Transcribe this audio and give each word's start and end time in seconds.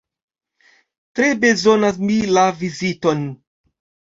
Tre 1.19 1.27
bezonas 1.45 1.99
mi 2.07 2.17
la 2.39 2.47
viziton! 2.63 3.25